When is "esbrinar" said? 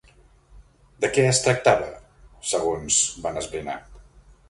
3.45-3.81